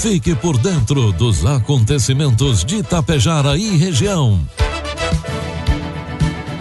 [0.00, 4.40] Fique por dentro dos acontecimentos de Tapejara e região.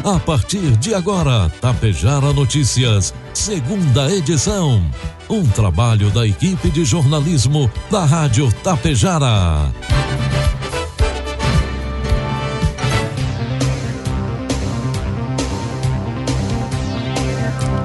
[0.04, 4.84] A partir de agora, Tapejara Notícias, segunda edição.
[5.30, 9.72] Um trabalho da equipe de jornalismo da Rádio Tapejara.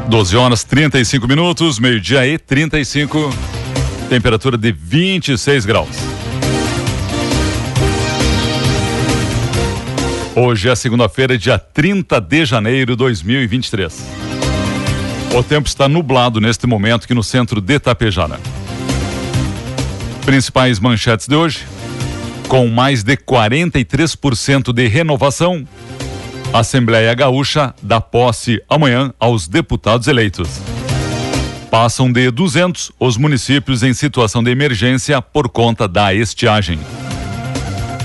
[0.09, 3.31] 12 horas 35 minutos, meio-dia e 35,
[4.15, 5.89] temperatura de 26 graus.
[10.37, 14.07] Hoje é segunda-feira, dia 30 de janeiro de 2023.
[15.35, 18.39] O tempo está nublado neste momento aqui no centro de Tapejara.
[20.25, 21.67] Principais manchetes de hoje:
[22.47, 25.67] com mais de 43% de renovação,
[26.53, 30.74] a Assembleia Gaúcha dá posse amanhã aos deputados eleitos.
[31.75, 36.79] Passam de 200 os municípios em situação de emergência por conta da estiagem.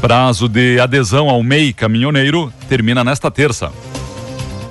[0.02, 3.72] Prazo de adesão ao MEI caminhoneiro termina nesta terça.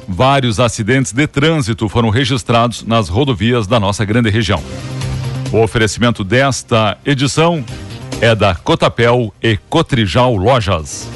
[0.09, 4.61] Vários acidentes de trânsito foram registrados nas rodovias da nossa grande região.
[5.53, 7.65] O oferecimento desta edição
[8.21, 11.09] é da Cotapel e Cotrijal Lojas.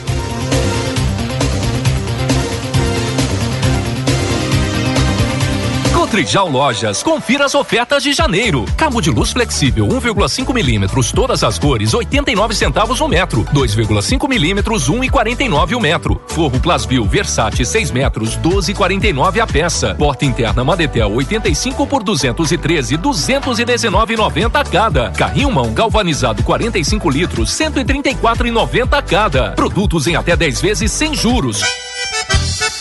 [6.13, 7.03] Trijal Lojas.
[7.03, 8.67] Confira as ofertas de janeiro.
[8.77, 13.45] Cabo de luz flexível 1,5 milímetros, todas as cores, 89 centavos o metro.
[13.45, 16.23] 2,5 milímetros, 1,49 o metro.
[16.27, 19.95] Forro Plasbil Versace 6 metros, 12,49 a peça.
[19.95, 25.13] Porta interna Madetel 85 por 213, 219,90 cada.
[25.13, 29.53] Carrinho mão galvanizado 45 litros, 134,90 cada.
[29.53, 31.63] Produtos em até 10 vezes sem juros.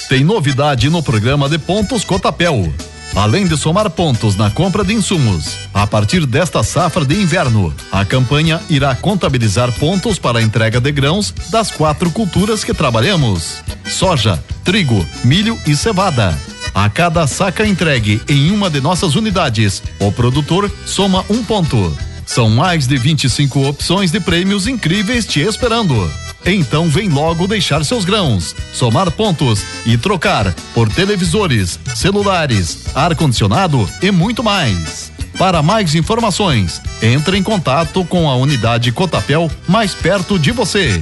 [0.09, 2.69] Tem novidade no programa de pontos Cotapel.
[3.15, 8.05] Além de somar pontos na compra de insumos, a partir desta safra de inverno, a
[8.05, 14.41] campanha irá contabilizar pontos para a entrega de grãos das quatro culturas que trabalhamos: soja,
[14.63, 16.38] trigo, milho e cevada.
[16.73, 21.94] A cada saca entregue em uma de nossas unidades, o produtor soma um ponto.
[22.25, 26.09] São mais de 25 opções de prêmios incríveis te esperando.
[26.46, 34.12] Então vem logo deixar seus grãos, somar pontos e trocar por televisores, celulares, ar-condicionado e
[34.12, 35.12] muito mais.
[35.38, 41.01] Para mais informações, entre em contato com a unidade Cotapel mais perto de você.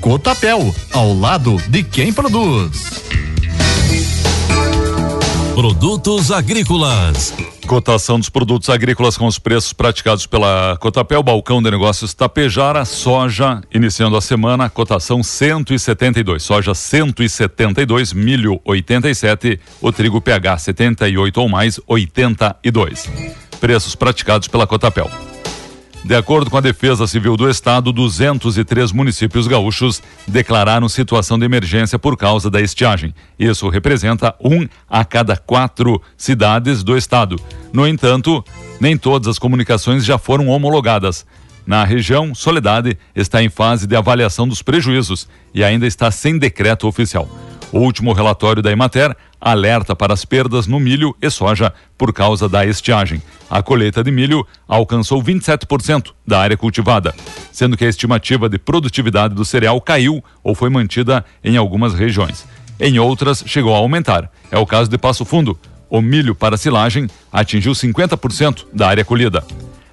[0.00, 3.02] Cotapel, ao lado de quem produz.
[5.54, 7.34] Produtos agrícolas.
[7.70, 13.60] Cotação dos produtos agrícolas com os preços praticados pela Cotapel, balcão de negócios Tapejara, soja,
[13.72, 21.78] iniciando a semana, cotação 172, soja 172, milho 87, o trigo PH 78 ou mais
[21.86, 23.08] 82.
[23.60, 25.08] Preços praticados pela Cotapel.
[26.02, 31.98] De acordo com a Defesa Civil do Estado, 203 municípios gaúchos declararam situação de emergência
[31.98, 33.14] por causa da estiagem.
[33.38, 37.36] Isso representa um a cada quatro cidades do estado.
[37.70, 38.42] No entanto,
[38.80, 41.26] nem todas as comunicações já foram homologadas.
[41.66, 46.88] Na região, Soledade está em fase de avaliação dos prejuízos e ainda está sem decreto
[46.88, 47.28] oficial.
[47.72, 52.48] O último relatório da Emater alerta para as perdas no milho e soja por causa
[52.48, 53.22] da estiagem.
[53.48, 57.14] A colheita de milho alcançou 27% da área cultivada,
[57.52, 62.44] sendo que a estimativa de produtividade do cereal caiu ou foi mantida em algumas regiões.
[62.78, 64.30] Em outras, chegou a aumentar.
[64.50, 65.58] É o caso de Passo Fundo.
[65.88, 69.44] O milho para silagem atingiu 50% da área colhida.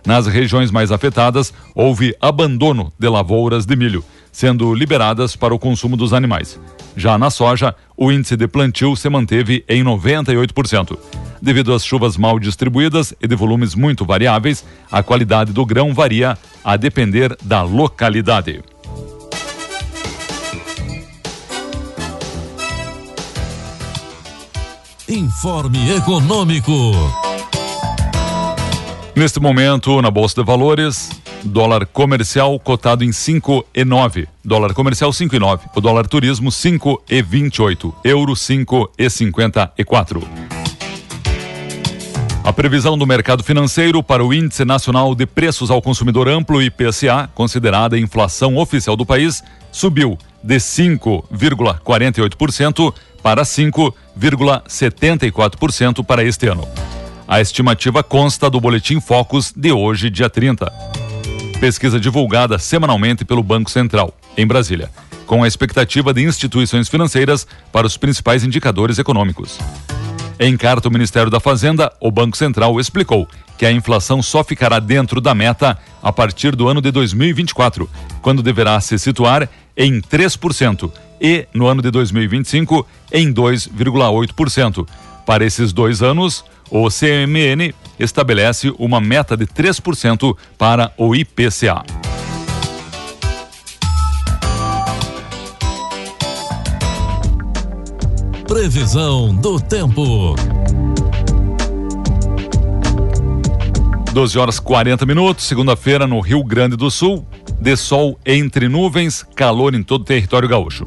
[0.06, 5.98] Nas regiões mais afetadas, houve abandono de lavouras de milho, sendo liberadas para o consumo
[5.98, 6.60] dos animais.
[6.96, 10.98] Já na soja, o índice de plantio se manteve em 98%.
[11.42, 16.38] Devido às chuvas mal distribuídas e de volumes muito variáveis, a qualidade do grão varia
[16.64, 18.64] a depender da localidade.
[25.08, 26.92] Informe Econômico.
[29.16, 31.10] Neste momento, na Bolsa de Valores,
[31.48, 34.28] Dólar comercial cotado em 5 e 9.
[34.44, 35.68] Dólar comercial 5 e 9.
[35.76, 37.96] O dólar turismo 5 e 28.
[38.04, 40.28] Euro 5 e 54.
[42.44, 47.30] A previsão do mercado financeiro para o Índice Nacional de Preços ao Consumidor Amplo IPCA,
[47.34, 49.42] considerada a inflação oficial do país,
[49.72, 56.68] subiu de 5,48% para 5,74% para este ano.
[57.28, 60.87] A estimativa consta do Boletim Focus de hoje, dia 30
[61.58, 64.92] pesquisa divulgada semanalmente pelo Banco Central, em Brasília,
[65.26, 69.58] com a expectativa de instituições financeiras para os principais indicadores econômicos.
[70.40, 73.28] Em carta ao Ministério da Fazenda, o Banco Central explicou
[73.58, 77.90] que a inflação só ficará dentro da meta a partir do ano de 2024,
[78.22, 84.88] quando deverá se situar em 3% e, no ano de 2025, em 2,8%.
[85.26, 91.84] Para esses dois anos, o CMN estabelece uma meta de 3% para o IPCA.
[98.48, 100.36] Previsão do tempo.
[104.14, 107.28] 12 horas 40 minutos, segunda-feira no Rio Grande do Sul,
[107.62, 110.84] de sol entre nuvens, calor em todo o território gaúcho.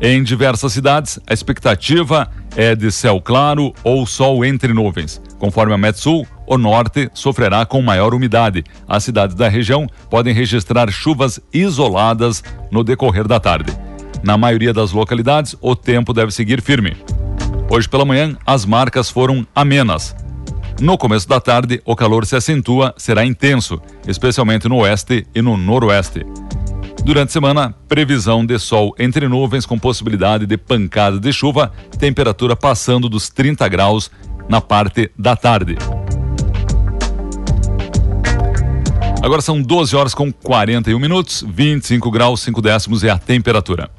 [0.00, 2.41] Em diversas cidades, a expectativa é
[2.76, 5.20] de céu claro ou sol entre nuvens.
[5.38, 8.62] Conforme a Metsul, o norte sofrerá com maior umidade.
[8.86, 13.72] As cidades da região podem registrar chuvas isoladas no decorrer da tarde.
[14.22, 16.96] Na maioria das localidades, o tempo deve seguir firme.
[17.68, 20.14] Hoje pela manhã, as marcas foram amenas.
[20.80, 25.56] No começo da tarde, o calor se acentua, será intenso, especialmente no oeste e no
[25.56, 26.24] noroeste.
[27.04, 32.54] Durante a semana, previsão de sol entre nuvens com possibilidade de pancada de chuva, temperatura
[32.54, 34.08] passando dos 30 graus
[34.48, 35.76] na parte da tarde.
[39.20, 43.90] Agora são 12 horas com 41 minutos, 25 graus 5 décimos é a temperatura.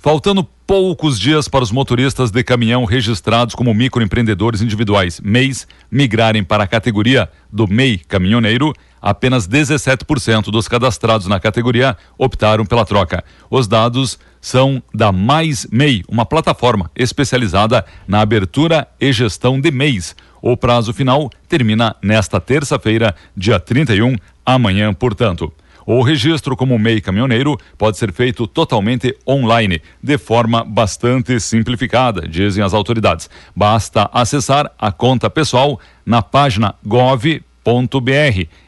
[0.00, 6.62] Faltando poucos dias para os motoristas de caminhão registrados como microempreendedores individuais MEIs migrarem para
[6.62, 8.72] a categoria do MEI caminhoneiro,
[9.02, 13.24] apenas 17% dos cadastrados na categoria optaram pela troca.
[13.50, 20.14] Os dados são da Mais MEI, uma plataforma especializada na abertura e gestão de MEIs.
[20.40, 24.14] O prazo final termina nesta terça-feira, dia 31,
[24.46, 25.52] amanhã, portanto.
[25.90, 32.62] O registro como MEI caminhoneiro pode ser feito totalmente online, de forma bastante simplificada, dizem
[32.62, 33.30] as autoridades.
[33.56, 37.32] Basta acessar a conta pessoal na página gov.br,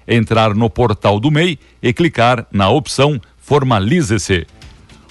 [0.08, 4.46] entrar no portal do MEI e clicar na opção Formalize-se.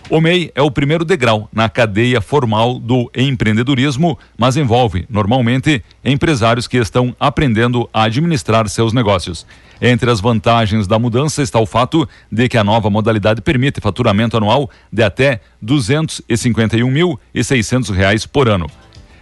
[0.10, 6.68] O MEI é o primeiro degrau na cadeia formal do empreendedorismo, mas envolve, normalmente, empresários
[6.68, 9.46] que estão aprendendo a administrar seus negócios.
[9.80, 14.36] Entre as vantagens da mudança está o fato de que a nova modalidade permite faturamento
[14.36, 18.66] anual de até 251.600 reais por ano,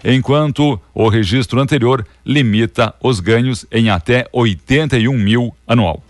[0.05, 6.01] enquanto o registro anterior limita os ganhos em até 81 mil anual.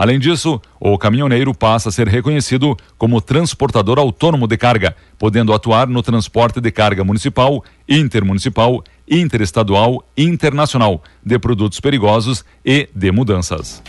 [0.00, 5.86] Além disso, o caminhoneiro passa a ser reconhecido como transportador autônomo de carga, podendo atuar
[5.86, 13.82] no transporte de carga municipal, intermunicipal, interestadual e internacional de produtos perigosos e de mudanças.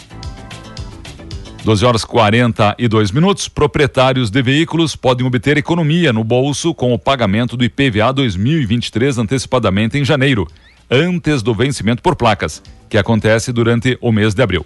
[1.63, 3.47] 12 horas 42 minutos.
[3.47, 9.97] Proprietários de veículos podem obter economia no bolso com o pagamento do IPVA 2023 antecipadamente
[9.97, 10.45] em janeiro,
[10.89, 14.65] antes do vencimento por placas, que acontece durante o mês de abril.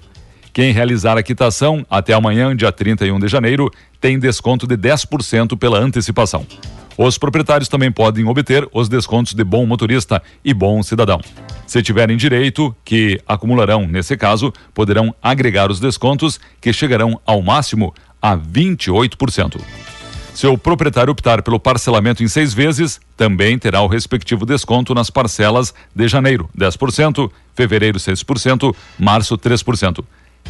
[0.56, 3.70] Quem realizar a quitação até amanhã, dia 31 de janeiro,
[4.00, 6.48] tem desconto de 10% pela antecipação.
[6.98, 11.20] Os proprietários também podem obter os descontos de bom motorista e bom cidadão.
[11.68, 17.94] Se tiverem direito, que acumularão, nesse caso, poderão agregar os descontos, que chegarão ao máximo
[18.22, 19.60] a 28%.
[20.34, 25.10] Se o proprietário optar pelo parcelamento em seis vezes, também terá o respectivo desconto nas
[25.10, 30.02] parcelas de janeiro, 10%, fevereiro, 6%, março, 3%.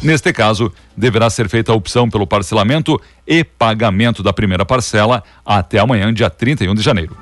[0.02, 5.78] Neste caso, deverá ser feita a opção pelo parcelamento e pagamento da primeira parcela até
[5.78, 7.16] amanhã, dia 31 de janeiro.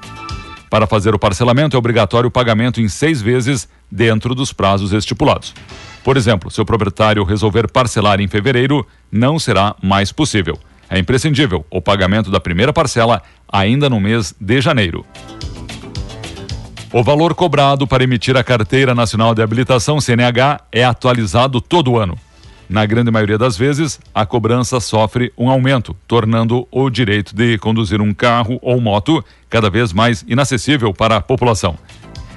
[0.69, 5.55] Para fazer o parcelamento, é obrigatório o pagamento em seis vezes dentro dos prazos estipulados.
[6.03, 10.59] Por exemplo, se o proprietário resolver parcelar em fevereiro, não será mais possível.
[10.91, 15.07] É imprescindível o pagamento da primeira parcela ainda no mês de janeiro.
[16.93, 22.19] O valor cobrado para emitir a Carteira Nacional de Habilitação CNH é atualizado todo ano.
[22.75, 28.01] Na grande maioria das vezes, a cobrança sofre um aumento, tornando o direito de conduzir
[28.01, 31.79] um carro ou moto cada vez mais inacessível para a população.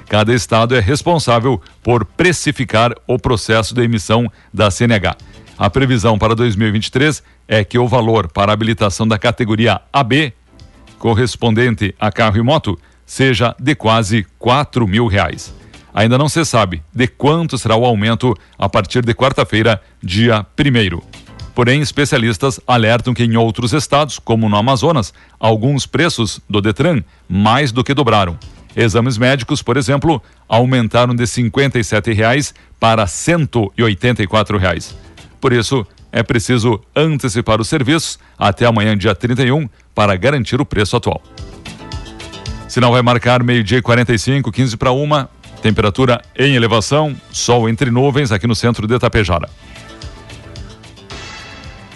[0.08, 5.16] Cada estado é responsável por precificar o processo de emissão da CNH.
[5.58, 10.32] A previsão para 2023 é que o valor para habilitação da categoria AB,
[11.00, 15.57] correspondente a carro e moto, seja de quase quatro mil reais.
[15.98, 21.00] Ainda não se sabe de quanto será o aumento a partir de quarta-feira, dia 1.
[21.52, 27.72] Porém, especialistas alertam que em outros estados, como no Amazonas, alguns preços do Detran mais
[27.72, 28.38] do que dobraram.
[28.76, 34.96] Exames médicos, por exemplo, aumentaram de 57 reais para 184 reais.
[35.40, 40.96] Por isso, é preciso antecipar os serviços até amanhã, dia 31, para garantir o preço
[40.96, 41.20] atual.
[42.68, 45.28] Sinal vai marcar meio-dia e 45, 15 para uma.
[45.62, 49.48] Temperatura em elevação, sol entre nuvens aqui no centro de Itapejara.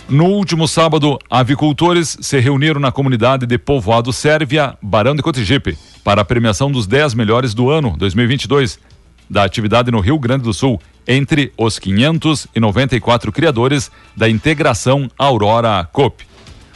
[0.08, 6.20] No último sábado, avicultores se reuniram na comunidade de Povoado Sérvia, Barão de Cotigipe, para
[6.20, 8.78] a premiação dos 10 melhores do ano 2022
[9.30, 10.78] da atividade no Rio Grande do Sul,
[11.08, 16.26] entre os 594 criadores da integração Aurora COP.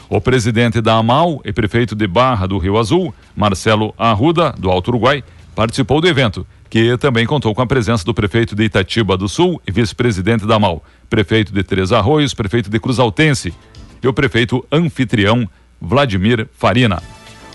[0.08, 4.88] O presidente da AMAL e prefeito de Barra do Rio Azul, Marcelo Arruda, do Alto
[4.88, 5.22] Uruguai,
[5.54, 9.60] participou do evento, que também contou com a presença do prefeito de Itatiba do Sul
[9.66, 13.54] e vice-presidente da AMAL, prefeito de Três Arroios, prefeito de Cruz Altense
[14.02, 15.48] e o prefeito anfitrião
[15.80, 17.02] Vladimir Farina.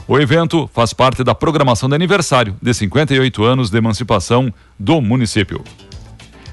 [0.07, 5.63] O evento faz parte da programação de aniversário de 58 anos de emancipação do município.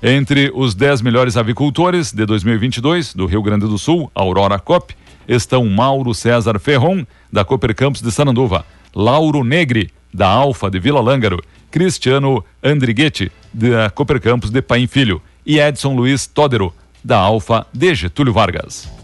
[0.03, 4.95] Entre os 10 melhores avicultores de 2022 do Rio Grande do Sul, Aurora Cop,
[5.27, 11.00] estão Mauro César Ferron, da Cooper Campos de Sananduva, Lauro Negri, da Alfa de Vila
[11.00, 17.66] Lângaro, Cristiano Andriguetti, da Cooper Campos de Paim Filho e Edson Luiz Todero, da Alfa
[17.72, 18.98] de Getúlio Vargas.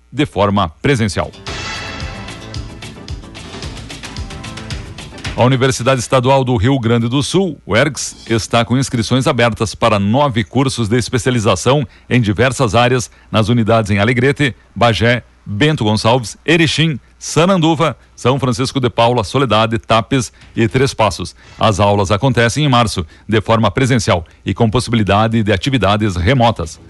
[0.09, 1.29] de forma presencial.
[5.39, 10.43] A Universidade Estadual do Rio Grande do Sul, UERGS, está com inscrições abertas para nove
[10.43, 17.95] cursos de especialização em diversas áreas nas unidades em Alegrete, Bagé, Bento Gonçalves, Erechim, Sananduva,
[18.17, 21.33] São Francisco de Paula, Soledade, Tapes e Três Passos.
[21.57, 26.81] As aulas acontecem em março, de forma presencial e com possibilidade de atividades remotas.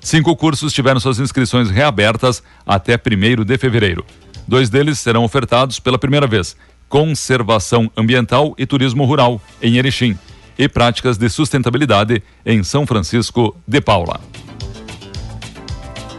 [0.00, 4.06] Cinco cursos tiveram suas inscrições reabertas até 1 de fevereiro.
[4.46, 6.56] Dois deles serão ofertados pela primeira vez:
[6.88, 10.18] Conservação Ambiental e Turismo Rural, em Erechim,
[10.58, 14.20] e Práticas de Sustentabilidade, em São Francisco de Paula.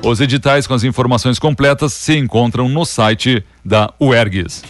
[0.04, 4.64] Os editais com as informações completas se encontram no site da UERGS.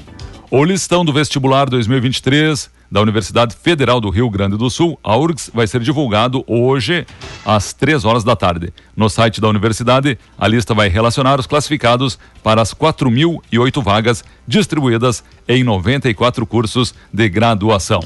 [0.49, 5.51] O listão do vestibular 2023 da Universidade Federal do Rio Grande do Sul, a URGS,
[5.53, 7.05] vai ser divulgado hoje
[7.45, 8.73] às três horas da tarde.
[8.95, 15.23] No site da universidade, a lista vai relacionar os classificados para as 4.008 vagas distribuídas
[15.47, 18.01] em 94 cursos de graduação.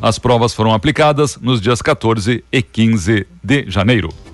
[0.00, 4.27] As provas foram aplicadas nos dias 14 e 15 de janeiro.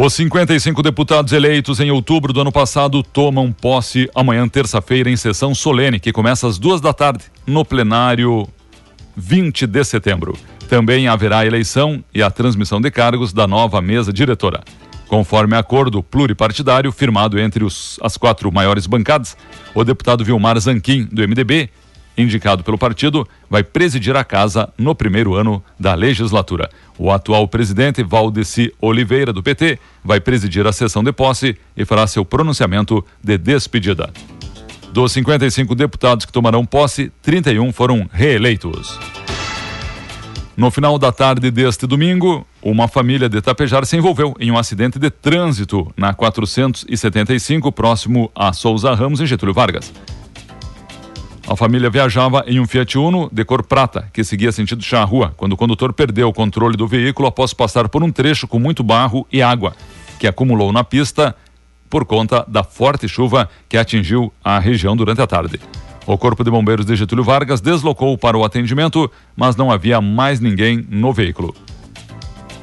[0.00, 5.52] Os 55 deputados eleitos em outubro do ano passado tomam posse amanhã, terça-feira, em sessão
[5.56, 8.46] solene, que começa às duas da tarde, no plenário
[9.16, 10.38] 20 de setembro.
[10.68, 14.62] Também haverá a eleição e a transmissão de cargos da nova mesa diretora.
[15.08, 19.36] Conforme acordo pluripartidário firmado entre os, as quatro maiores bancadas,
[19.74, 21.70] o deputado Vilmar Zanquim, do MDB,
[22.18, 26.68] indicado pelo partido, vai presidir a casa no primeiro ano da legislatura.
[26.98, 32.06] O atual presidente Valdeci Oliveira, do PT, vai presidir a sessão de posse e fará
[32.06, 34.12] seu pronunciamento de despedida.
[34.92, 38.98] Dos 55 deputados que tomarão posse, 31 foram reeleitos.
[40.56, 44.98] No final da tarde deste domingo, uma família de Tapejar se envolveu em um acidente
[44.98, 49.92] de trânsito na 475, próximo a Souza Ramos, em Getúlio Vargas.
[51.48, 55.54] A família viajava em um Fiat Uno de cor prata, que seguia sentido Charrua, quando
[55.54, 59.26] o condutor perdeu o controle do veículo após passar por um trecho com muito barro
[59.32, 59.74] e água,
[60.18, 61.34] que acumulou na pista
[61.88, 65.58] por conta da forte chuva que atingiu a região durante a tarde.
[66.06, 70.40] O Corpo de Bombeiros de Getúlio Vargas deslocou para o atendimento, mas não havia mais
[70.40, 71.56] ninguém no veículo.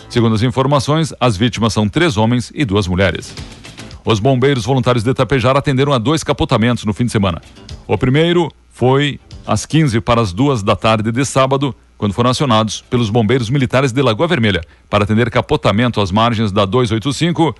[0.09, 3.33] Segundo as informações, as vítimas são três homens e duas mulheres.
[4.05, 7.41] Os bombeiros voluntários de Tapejar atenderam a dois capotamentos no fim de semana.
[7.87, 12.81] O primeiro foi às 15 para as duas da tarde de sábado, quando foram acionados
[12.81, 17.55] pelos bombeiros militares de Lagoa Vermelha para atender capotamento às margens da 285,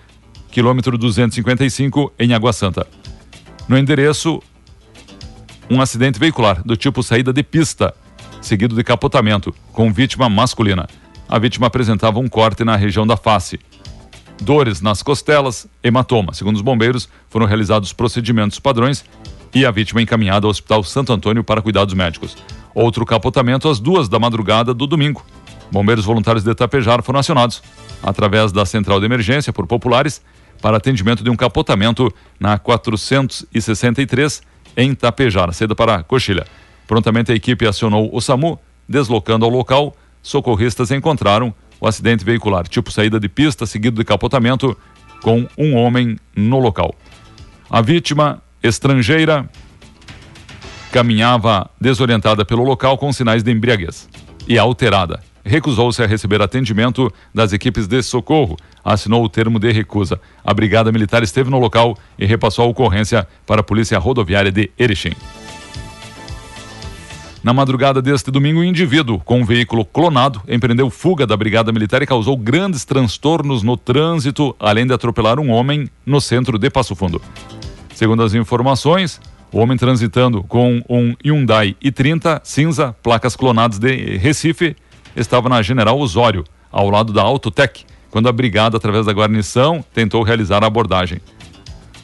[0.52, 2.86] quilômetro 255, em Água Santa.
[3.66, 4.44] No endereço,
[5.72, 7.94] um acidente veicular do tipo saída de pista,
[8.42, 10.86] seguido de capotamento, com vítima masculina.
[11.30, 13.58] A vítima apresentava um corte na região da face.
[14.42, 16.34] Dores nas costelas, hematoma.
[16.34, 19.06] Segundo os bombeiros, foram realizados procedimentos padrões
[19.54, 22.38] e a vítima encaminhada ao Hospital Santo Antônio para cuidados médicos.
[22.74, 25.26] Outro capotamento às duas da madrugada do domingo.
[25.72, 27.62] Bombeiros voluntários de Tapejar foram acionados
[28.04, 30.22] através da central de emergência por populares
[30.62, 34.42] para atendimento de um capotamento na 463
[34.78, 36.46] em Tapejara, saída para Coxilha.
[36.88, 42.92] Prontamente a equipe acionou o SAMU, deslocando ao local, socorristas encontraram o acidente veicular, tipo
[42.92, 44.78] saída de pista seguido de capotamento
[45.22, 46.94] com um homem no local.
[47.70, 49.50] A vítima, estrangeira,
[50.92, 54.08] caminhava desorientada pelo local com sinais de embriaguez
[54.48, 55.22] e alterada.
[55.44, 60.20] Recusou-se a receber atendimento das equipes de socorro, assinou o termo de recusa.
[60.44, 64.72] A Brigada Militar esteve no local e repassou a ocorrência para a Polícia Rodoviária de
[64.78, 65.14] Erechim.
[67.44, 72.02] Na madrugada deste domingo, um indivíduo com um veículo clonado empreendeu fuga da Brigada Militar
[72.02, 76.96] e causou grandes transtornos no trânsito, além de atropelar um homem no centro de Passo
[76.96, 77.22] Fundo.
[77.96, 79.22] Segundo as informações,
[79.54, 84.76] o homem transitando com um Hyundai i30 cinza, placas clonadas de Recife,
[85.16, 90.24] estava na General Osório, ao lado da Autotec, quando a brigada, através da guarnição, tentou
[90.24, 91.22] realizar a abordagem.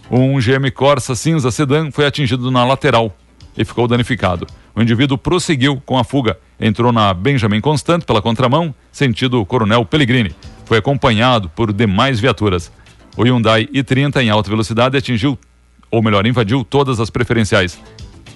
[0.10, 3.14] Um GM Corsa cinza sedã foi atingido na lateral
[3.58, 4.48] e ficou danificado.
[4.74, 10.34] O indivíduo prosseguiu com a fuga, entrou na Benjamin Constant pela contramão, sentido Coronel Pellegrini.
[10.64, 12.72] Foi acompanhado por demais viaturas.
[13.18, 15.38] O Hyundai i30 em alta velocidade atingiu,
[15.92, 17.78] ou melhor, invadiu todas as preferenciais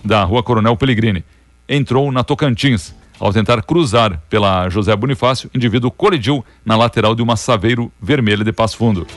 [0.04, 1.24] da Rua Coronel Pellegrini.
[1.68, 2.94] Entrou na Tocantins.
[3.18, 8.44] Ao tentar cruzar pela José Bonifácio, o indivíduo colidiu na lateral de uma Saveiro vermelha
[8.44, 9.08] de Passo Fundo.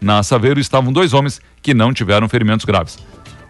[0.00, 2.98] Na Saveiro estavam dois homens que não tiveram ferimentos graves.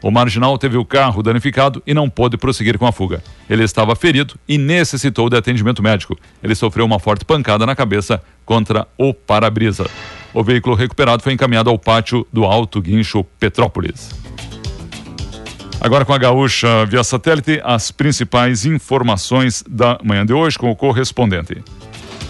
[0.02, 3.24] O marginal teve o carro danificado e não pôde prosseguir com a fuga.
[3.48, 6.14] Ele estava ferido e necessitou de atendimento médico.
[6.42, 9.88] Ele sofreu uma forte pancada na cabeça contra o para-brisa.
[10.34, 14.10] O veículo recuperado foi encaminhado ao pátio do Alto Guincho Petrópolis.
[15.84, 20.74] Agora com a Gaúcha via satélite, as principais informações da manhã de hoje com o
[20.74, 21.62] correspondente.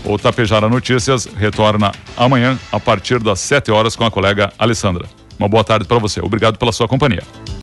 [0.05, 5.07] O Tapejara Notícias retorna amanhã a partir das 7 horas com a colega Alessandra.
[5.39, 6.21] Uma boa tarde para você.
[6.21, 7.23] Obrigado pela sua companhia.